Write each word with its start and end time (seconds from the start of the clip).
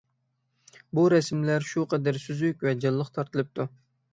بۇ 0.99 1.03
رەسىملەر 1.13 1.67
شۇ 1.73 1.85
قەدەر 1.91 2.19
سۈزۈك 2.27 2.67
ۋە 2.69 2.77
جانلىق 2.87 3.13
تارتىلىپتۇ. 3.19 3.69